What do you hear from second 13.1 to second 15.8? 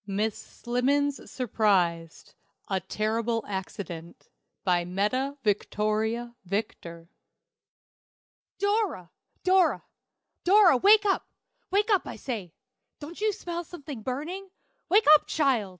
you smell something burning? Wake up, child!